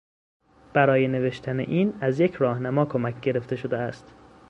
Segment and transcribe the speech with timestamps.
[0.73, 4.13] برای نوشتن این از یک راهنما کمک گرفته شده است.